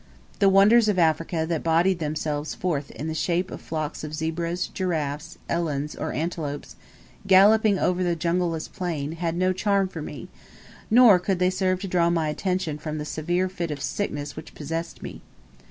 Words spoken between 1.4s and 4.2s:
that bodied themselves forth in the shape of flocks of